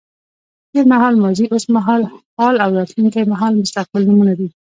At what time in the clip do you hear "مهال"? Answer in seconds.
0.93-1.15, 1.75-2.01, 3.33-3.53